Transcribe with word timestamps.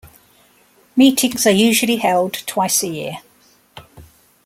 Meetings 0.95 1.45
are 1.45 1.51
usually 1.51 1.97
held 1.97 2.33
twice 2.47 2.81
a 2.81 2.87
year. 2.87 3.17